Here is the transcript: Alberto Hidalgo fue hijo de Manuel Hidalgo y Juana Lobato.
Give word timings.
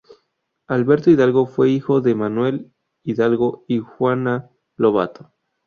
Alberto 0.65 1.11
Hidalgo 1.11 1.45
fue 1.45 1.69
hijo 1.69 2.01
de 2.01 2.15
Manuel 2.15 2.73
Hidalgo 3.03 3.65
y 3.67 3.77
Juana 3.77 4.49
Lobato. 4.75 5.31